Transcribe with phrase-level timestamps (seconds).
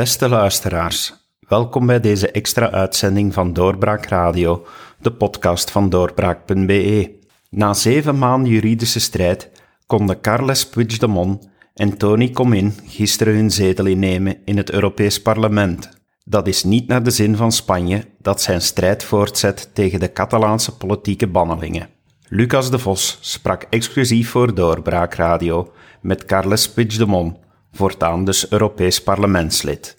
[0.00, 1.14] Beste luisteraars,
[1.48, 4.66] welkom bij deze extra uitzending van Doorbraak Radio,
[5.00, 7.18] de podcast van doorbraak.be.
[7.50, 9.50] Na zeven maanden juridische strijd
[9.86, 15.88] konden Carles Puigdemont en Tony Comín gisteren hun zetel innemen in het Europees Parlement.
[16.24, 20.76] Dat is niet naar de zin van Spanje, dat zijn strijd voortzet tegen de Catalaanse
[20.76, 21.88] politieke bannelingen.
[22.28, 27.36] Lucas de Vos sprak exclusief voor Doorbraak Radio met Carles Puigdemont,
[27.72, 29.96] voortaan dus Europees parlementslid.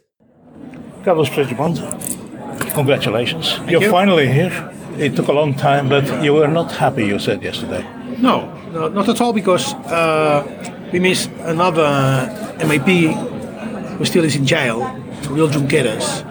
[1.04, 1.82] Carlos Puigdemont,
[2.74, 3.62] congratulations.
[3.68, 4.72] You're finally here.
[4.98, 7.86] It took a long time, but you were not happy, you said yesterday.
[8.18, 8.44] No,
[8.74, 10.44] no not at all, because uh,
[10.92, 12.30] we miss another
[12.60, 13.14] MIP
[13.98, 14.78] who still is in jail,
[15.30, 16.24] Real Junqueras.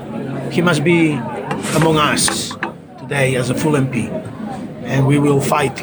[0.53, 1.19] He must be
[1.75, 2.53] among us
[2.98, 4.09] today as a full MP,
[4.84, 5.83] and we will fight.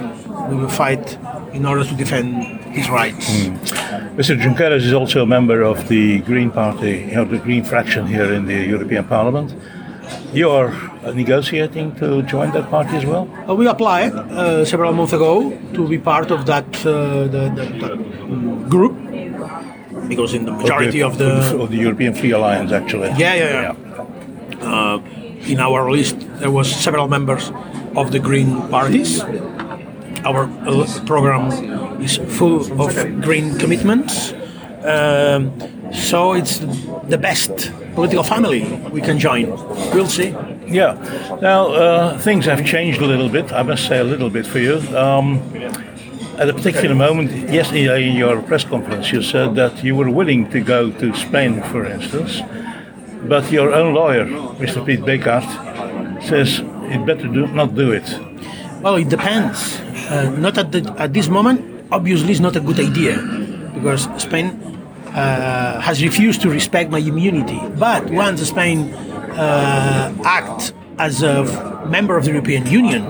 [0.49, 1.17] We will fight
[1.53, 3.25] in order to defend his rights.
[4.19, 4.33] Mr.
[4.43, 8.45] Junqueras is also a member of the Green Party, of the Green fraction here in
[8.45, 9.49] the European Parliament.
[10.33, 10.69] You are
[11.03, 13.25] uh, negotiating to join that party as well?
[13.49, 15.33] Uh, we applied uh, several months ago
[15.73, 18.93] to be part of that, uh, the, the, that mm, group
[20.07, 23.09] because in the majority of the, of the European Free Alliance, actually.
[23.17, 23.75] yeah yeah yeah,
[24.57, 24.97] Uh,
[25.53, 27.51] in our list there was several members
[27.95, 29.21] of the green parties.
[30.27, 34.33] Our uh, program is full of green commitments.
[34.83, 35.53] Um,
[35.93, 36.59] so it's
[37.07, 39.49] the best political family we can join.
[39.93, 40.35] We'll see.
[40.67, 40.95] Yeah.
[41.41, 44.59] Now, uh, things have changed a little bit, I must say a little bit for
[44.59, 44.79] you.
[44.97, 45.41] Um,
[46.37, 50.49] at a particular moment, yesterday in your press conference, you said that you were willing
[50.49, 52.41] to go to Spain, for instance,
[53.23, 54.25] but your own lawyer,
[54.59, 54.85] Mr.
[54.85, 55.47] Pete Bekaert,
[56.21, 56.59] says
[56.91, 58.19] it better do, not do it.
[58.81, 59.79] Well, it depends.
[60.09, 61.61] Uh, not at, the, at this moment.
[61.91, 63.17] Obviously, it's not a good idea
[63.73, 64.47] because Spain
[65.13, 67.59] uh, has refused to respect my immunity.
[67.77, 71.43] But once Spain uh, acts as a
[71.87, 73.03] member of the European Union,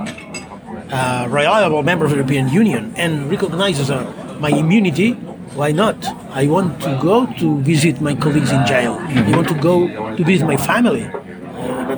[0.91, 4.05] a reliable member of the European Union, and recognizes uh,
[4.39, 5.13] my immunity,
[5.55, 5.97] why not?
[6.31, 8.93] I want to go to visit my colleagues in jail.
[8.93, 11.09] I want to go to visit my family.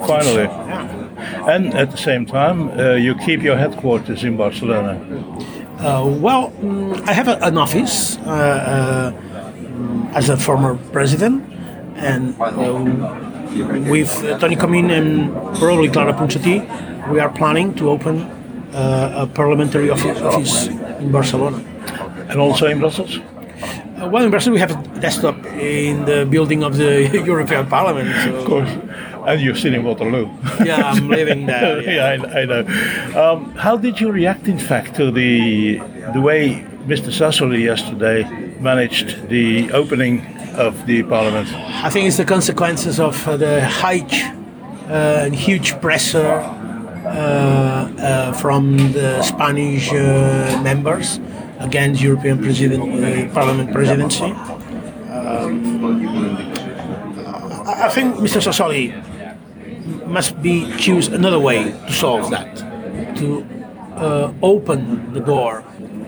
[0.08, 0.69] Finally.
[1.48, 5.00] And at the same time, uh, you keep your headquarters in Barcelona.
[5.80, 11.44] Uh, well, mm, I have a, an office uh, uh, as a former president,
[11.96, 13.30] and uh,
[13.90, 16.60] with uh, Toni Comín and probably Clara Ponsatí,
[17.10, 18.22] we are planning to open
[18.74, 21.58] uh, a parliamentary office, office in Barcelona.
[22.30, 23.18] And also in Brussels?
[23.18, 28.14] Uh, well, in Brussels, we have a desktop in the building of the European Parliament.
[28.24, 28.70] So, Of course.
[29.30, 30.28] And you sit in Waterloo.
[30.66, 31.82] Yeah, I'm living there.
[31.96, 32.62] yeah, I, I know.
[33.16, 35.78] Um, how did you react, in fact, to the
[36.14, 37.12] the way Mr.
[37.12, 38.24] Sassoli yesterday
[38.60, 40.26] managed the opening
[40.56, 41.48] of the Parliament?
[41.86, 44.02] I think it's the consequences of uh, the high
[44.90, 46.40] uh, and huge pressure
[47.06, 51.20] uh, uh, from the Spanish uh, members
[51.60, 54.32] against European president, uh, Parliament presidency.
[55.14, 55.70] Um,
[57.68, 58.42] I think Mr.
[58.42, 58.92] Sassoli
[60.06, 62.58] must be choose another way to solve that,
[63.18, 63.46] to
[63.96, 65.64] uh, open the door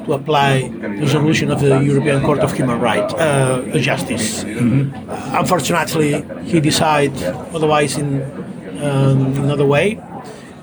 [0.05, 4.43] to apply the resolution of the European Court of Human Rights, uh, Justice.
[4.43, 7.13] Uh, unfortunately, he decided
[7.53, 8.21] otherwise in
[8.81, 9.99] um, another way.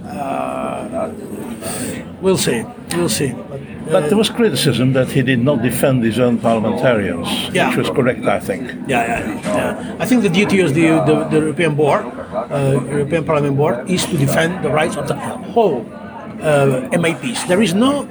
[0.04, 1.12] Uh,
[2.20, 2.64] we'll see.
[2.96, 3.32] We'll see.
[3.32, 7.68] But, But there was criticism that he did not defend his own parliamentarians, Yeah.
[7.68, 8.64] which was correct, I think.
[8.88, 9.96] Yeah, yeah, yeah.
[9.98, 12.04] I think the duty of the, the, the European Board,
[12.50, 15.14] uh, European Parliament Board, is to defend the rights of the
[15.52, 15.86] whole
[16.40, 17.46] uh, MIPs.
[17.48, 18.08] There is no,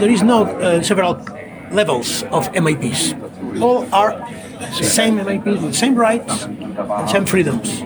[0.00, 1.14] there is no uh, several
[1.70, 3.14] levels of MIPs.
[3.60, 4.12] All are
[4.78, 7.78] the same MIPs with the same rights and same freedoms.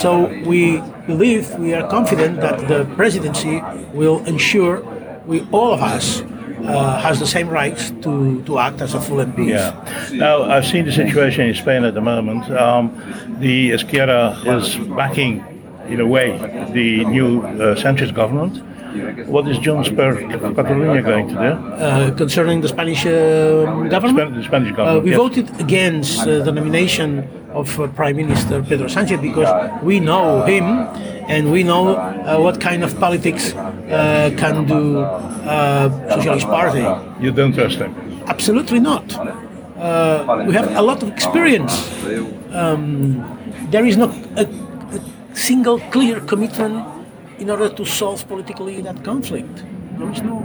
[0.00, 3.62] So we believe, we are confident that the presidency
[3.92, 4.82] will ensure
[5.26, 6.22] we, all of us,
[6.64, 9.48] uh, has the same rights to, to act as a full MP.
[9.48, 9.74] Yeah.
[10.12, 12.50] Now, I've seen the situation in Spain at the moment.
[12.50, 12.92] Um,
[13.40, 15.44] the Esquerra is backing,
[15.88, 16.36] in a way,
[16.72, 18.62] the new uh, Sanchez government.
[19.28, 20.16] What is Junts per
[20.54, 21.40] Catalonia going to do?
[21.40, 24.34] uh, concerning the Spanish uh, government.
[24.34, 25.18] The Spanish Uh, we yes.
[25.18, 29.50] voted against uh, the nomination of uh, Prime Minister Pedro Sanchez because
[29.82, 30.64] we know him
[31.28, 33.52] and we know uh, what kind of politics
[33.90, 36.84] uh, can do uh, Socialist Party.
[37.20, 37.94] You don't trust him.
[38.26, 39.04] Absolutely not.
[39.16, 41.72] Uh, we have a lot of experience.
[42.52, 43.24] Um,
[43.70, 44.44] there is not a,
[44.96, 45.00] a
[45.34, 46.84] single clear commitment
[47.38, 49.62] in order to solve politically that conflict.
[49.98, 50.36] There is no.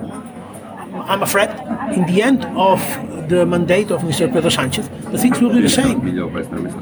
[1.08, 1.50] I'm afraid,
[1.96, 2.80] in the end of
[3.28, 4.32] the mandate of Mr.
[4.32, 6.00] Pedro Sanchez, the things will be the same.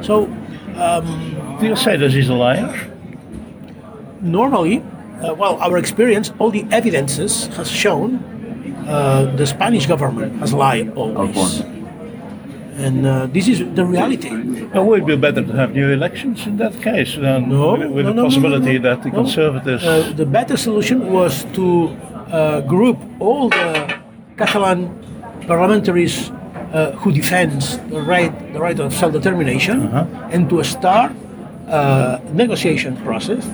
[0.04, 0.28] So
[1.62, 2.92] Do you say that he's a liar?
[4.22, 4.84] normally,
[5.24, 8.20] uh, well, our experience, all the evidences has shown
[8.88, 11.62] uh, the Spanish government has lied always.
[12.78, 14.30] And uh, this is the reality.
[14.30, 18.06] It would be better to have new elections in that case, than No, with, with
[18.06, 18.90] no, the no, no, possibility no, no.
[18.96, 19.16] that the No.
[19.22, 19.84] conservatives.
[19.84, 21.90] Uh, the better solution was to
[22.32, 24.00] uh, group all the
[24.38, 24.90] Catalan
[25.46, 26.32] parliamentaries
[26.74, 29.88] uh, who defends the right, the right of self-determination,
[30.32, 31.12] and to start
[32.34, 33.46] negotiation process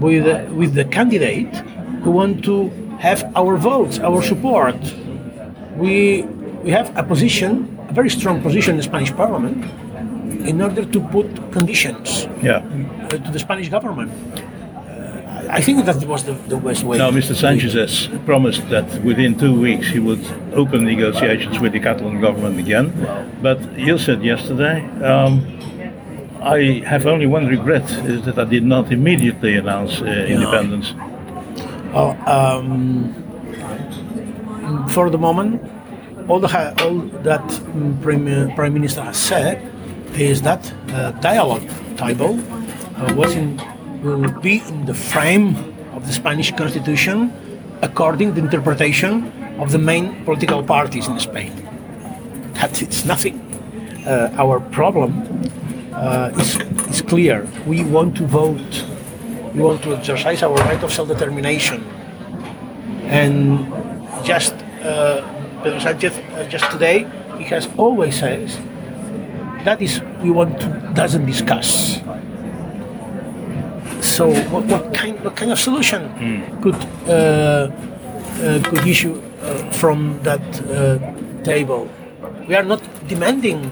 [0.00, 1.54] with with the candidate
[2.02, 4.76] who want to have our votes, our support.
[5.76, 6.22] We
[6.64, 7.50] we have a position,
[7.88, 9.64] a very strong position in the Spanish Parliament,
[10.46, 12.56] in order to put conditions yeah.
[12.56, 14.12] uh, to the Spanish government.
[14.36, 16.98] Uh, I think that was the, the best way.
[16.98, 17.34] Now, Mr.
[17.34, 22.58] Sanchez has promised that within two weeks he would open negotiations with the Catalan government
[22.58, 22.92] again.
[23.42, 25.46] But you said yesterday, um,
[26.42, 30.92] I have only one regret is that I did not immediately announce uh, independence.
[31.94, 33.14] Well, um,
[34.88, 35.62] for the moment,
[36.28, 36.48] all, the,
[36.82, 39.62] all that mm, Prime, Prime Minister has said
[40.14, 43.60] is that uh, dialogue table uh, was in,
[44.02, 45.54] will be in the frame
[45.94, 47.32] of the Spanish Constitution
[47.82, 51.52] according to the interpretation of the main political parties in Spain.
[52.54, 53.40] That it's nothing.
[54.04, 55.12] Uh, our problem
[55.92, 56.56] uh, is,
[56.90, 57.46] is clear.
[57.66, 58.84] We want to vote.
[59.54, 61.84] We want to exercise our right of self-determination.
[63.04, 63.68] And
[64.24, 65.22] just uh,
[65.62, 67.06] Pedro Sanchez, uh, just today,
[67.38, 68.58] he has always says
[69.64, 72.00] that is we want to doesn't discuss.
[74.00, 76.10] So what, what kind what kind of solution
[76.60, 76.74] could
[77.06, 77.70] uh,
[78.42, 80.98] uh, could issue uh, from that uh,
[81.44, 81.88] table?
[82.48, 83.70] We are not demanding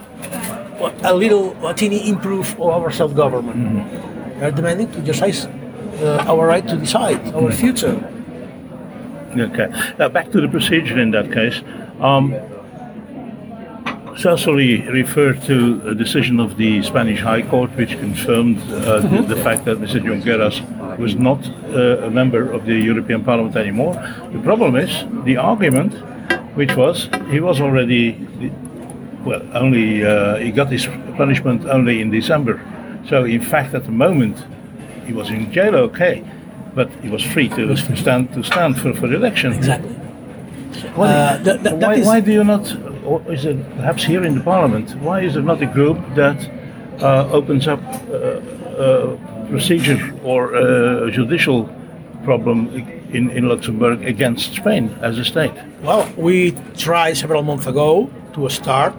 [1.02, 4.36] a little, a teeny improve of our self-government.
[4.36, 7.96] We are demanding to exercise uh, our right to decide our future.
[9.36, 9.68] Okay.
[9.98, 11.62] Now back to the procedure in that case.
[12.00, 12.34] Um,
[14.20, 19.36] Sassoli referred to a decision of the Spanish High Court which confirmed uh, the, the
[19.36, 20.00] fact that Mr.
[20.00, 20.60] Junqueras
[20.98, 23.94] was not uh, a member of the European Parliament anymore.
[24.32, 25.94] The problem is the argument,
[26.54, 28.12] which was he was already,
[29.24, 30.86] well, only uh, he got his
[31.16, 32.60] punishment only in December.
[33.08, 34.36] So in fact, at the moment,
[35.06, 36.22] he was in jail, okay,
[36.74, 39.52] but he was free to stand to stand for, for the election.
[39.52, 39.94] Exactly.
[40.94, 42.64] Why, Uh, that- that- that why, is- why do you not,
[43.04, 46.38] or is it perhaps here in the parliament, why is there not a group that
[47.02, 49.16] uh, opens up uh, a
[49.50, 51.68] procedure or a judicial
[52.24, 52.68] problem
[53.12, 55.52] in, in Luxembourg against Spain as a state?
[55.82, 58.94] Well, we tried several months ago to start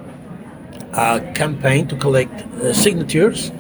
[0.94, 3.52] a campaign to collect uh, signatures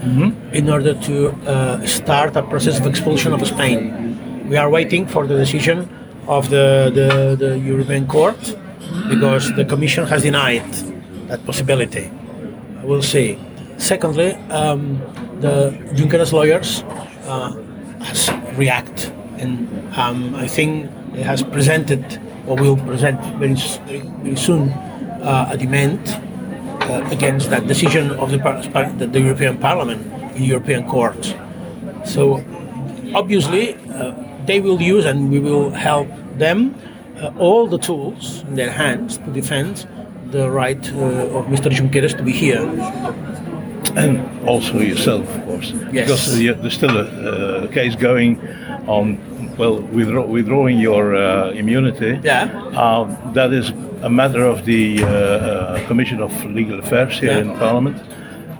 [0.54, 4.48] in order to uh, start a process of expulsion of Spain.
[4.50, 5.88] We are waiting for the decision
[6.28, 8.56] of the, the, the European Court
[9.10, 10.69] because the Commission has denied
[11.28, 12.12] that possibility.
[12.83, 13.39] We'll see.
[13.77, 15.00] Secondly, um,
[15.39, 16.84] the Junqueras lawyers
[17.25, 17.53] uh,
[18.01, 19.67] has react, and
[19.98, 25.58] um, I think it has presented or will present very, very, very soon uh, a
[25.58, 26.00] demand
[26.89, 28.38] uh, against that decision of the,
[28.97, 30.01] the, the European Parliament
[30.35, 31.33] in European courts.
[32.05, 32.43] So
[33.13, 34.13] obviously uh,
[34.45, 36.07] they will use and we will help
[36.38, 36.75] them
[37.21, 39.88] uh, all the tools in their hands to defend
[40.31, 41.69] the right uh, of Mr.
[41.69, 42.61] Junqueras to be here.
[43.95, 45.73] And also yourself, of course.
[45.91, 46.07] Yes.
[46.07, 48.39] Because uh, there's still a uh, case going
[48.88, 49.19] on,
[49.57, 52.19] well, withdraw, withdrawing your uh, immunity.
[52.23, 52.45] Yeah.
[53.33, 53.71] That is
[54.01, 57.39] a matter of the uh, uh, Commission of Legal Affairs here Yeah.
[57.39, 57.98] in Parliament.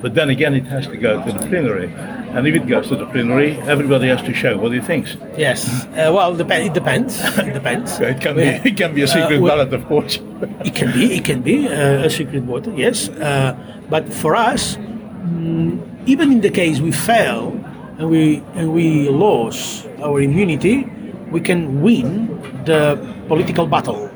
[0.02, 1.94] But then again, it has to go to the plenary.
[2.34, 5.16] And if it goes to the plenary, everybody has to show what he thinks.
[5.38, 5.86] Yes.
[5.94, 7.20] Uh, well, dep- it depends.
[7.38, 8.00] it depends.
[8.12, 10.20] It can be, it can be a secret uh, ballot, of course.
[10.66, 13.10] It can be, it can be uh, a secret vote, yes.
[13.10, 13.54] Uh,
[13.90, 17.54] but for us, mm, even in the case we fail
[18.00, 20.88] and we and we lose our immunity,
[21.32, 22.26] we can win
[22.66, 24.10] the political battle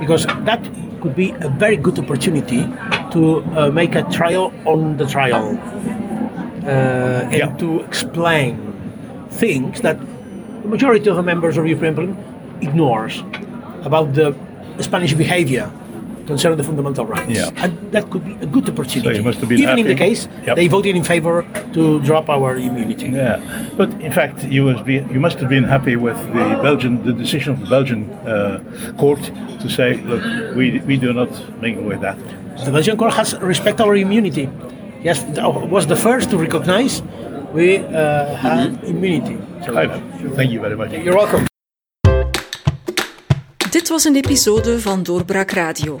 [0.00, 0.60] because that
[1.00, 2.66] could be a very good opportunity
[3.12, 5.58] to uh, make a trial on the trial
[6.66, 6.68] uh,
[7.30, 7.56] and Yeah.
[7.58, 8.56] to explain
[9.30, 9.98] things that
[10.62, 12.18] the majority of the members of European Parliament
[12.62, 13.22] ignores
[13.84, 14.34] about the
[14.80, 15.70] Spanish behavior
[16.26, 17.30] concerning the fundamental rights.
[17.38, 17.62] Yeah.
[17.64, 19.08] And that could be a good opportunity.
[19.14, 20.56] So you must have been Even in the case Yep.
[20.56, 23.08] they voted in favor to drop our immunity.
[23.08, 23.40] Yeah,
[23.76, 27.12] but in fact, you was be, you must have been happy with the Belgian the
[27.12, 28.58] decision of the Belgian uh,
[28.98, 29.22] court
[29.62, 30.22] to say, look,
[30.56, 32.18] we we do not mingle with that.
[32.64, 34.48] The Belgian court has respect our immunity.
[35.02, 35.24] yes,
[35.70, 37.02] was the first to recognize
[37.52, 37.84] we uh,
[38.36, 39.36] had immunity.
[39.64, 39.86] So, I.
[40.36, 40.90] Thank you very much.
[40.92, 41.44] you're welcome.
[43.70, 46.00] Dit was een episode van Doorbraak Radio,